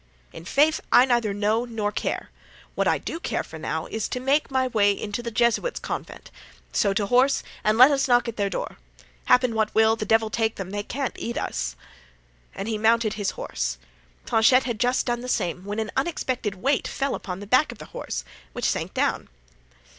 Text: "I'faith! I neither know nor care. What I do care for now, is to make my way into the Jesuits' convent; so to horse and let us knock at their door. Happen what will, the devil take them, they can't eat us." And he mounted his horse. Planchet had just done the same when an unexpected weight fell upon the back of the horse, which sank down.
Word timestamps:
"I'faith! 0.33 0.81
I 0.91 1.05
neither 1.05 1.31
know 1.31 1.63
nor 1.63 1.91
care. 1.91 2.31
What 2.73 2.87
I 2.87 2.97
do 2.97 3.19
care 3.19 3.43
for 3.43 3.59
now, 3.59 3.85
is 3.85 4.07
to 4.07 4.19
make 4.19 4.49
my 4.49 4.65
way 4.67 4.99
into 4.99 5.21
the 5.21 5.29
Jesuits' 5.29 5.79
convent; 5.79 6.31
so 6.73 6.91
to 6.91 7.05
horse 7.05 7.43
and 7.63 7.77
let 7.77 7.91
us 7.91 8.07
knock 8.07 8.27
at 8.27 8.35
their 8.35 8.49
door. 8.49 8.77
Happen 9.25 9.53
what 9.53 9.75
will, 9.75 9.95
the 9.95 10.03
devil 10.07 10.31
take 10.31 10.55
them, 10.55 10.71
they 10.71 10.81
can't 10.81 11.13
eat 11.19 11.37
us." 11.37 11.75
And 12.55 12.67
he 12.67 12.79
mounted 12.79 13.13
his 13.13 13.29
horse. 13.37 13.77
Planchet 14.25 14.63
had 14.63 14.79
just 14.79 15.05
done 15.05 15.21
the 15.21 15.27
same 15.29 15.65
when 15.65 15.77
an 15.77 15.91
unexpected 15.95 16.55
weight 16.55 16.87
fell 16.87 17.13
upon 17.13 17.39
the 17.39 17.45
back 17.45 17.71
of 17.71 17.77
the 17.77 17.85
horse, 17.93 18.25
which 18.53 18.65
sank 18.65 18.95
down. 18.95 19.29